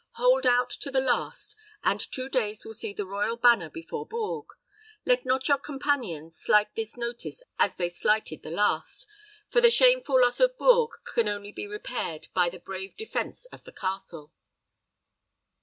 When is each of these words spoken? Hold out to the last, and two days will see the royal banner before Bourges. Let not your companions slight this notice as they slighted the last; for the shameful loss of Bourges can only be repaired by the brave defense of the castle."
Hold 0.13 0.47
out 0.47 0.71
to 0.71 0.89
the 0.89 0.99
last, 0.99 1.55
and 1.83 1.99
two 1.99 2.27
days 2.27 2.65
will 2.65 2.73
see 2.73 2.91
the 2.91 3.05
royal 3.05 3.37
banner 3.37 3.69
before 3.69 4.03
Bourges. 4.07 4.57
Let 5.05 5.27
not 5.27 5.47
your 5.47 5.59
companions 5.59 6.39
slight 6.39 6.73
this 6.73 6.97
notice 6.97 7.43
as 7.59 7.75
they 7.75 7.87
slighted 7.87 8.41
the 8.41 8.49
last; 8.49 9.05
for 9.51 9.61
the 9.61 9.69
shameful 9.69 10.19
loss 10.21 10.39
of 10.39 10.57
Bourges 10.57 10.97
can 11.05 11.29
only 11.29 11.51
be 11.51 11.67
repaired 11.67 12.29
by 12.33 12.49
the 12.49 12.57
brave 12.57 12.97
defense 12.97 13.45
of 13.51 13.63
the 13.63 13.71
castle." 13.71 14.33